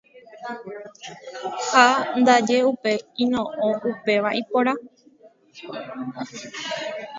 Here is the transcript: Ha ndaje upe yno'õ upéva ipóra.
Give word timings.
Ha 1.71 1.85
ndaje 2.19 2.57
upe 2.71 2.91
yno'õ 3.23 3.67
upéva 3.91 4.29
ipóra. 4.41 4.73